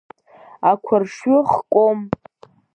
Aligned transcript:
Ақәаршҩы 0.71 1.37
хкәом. 1.51 1.99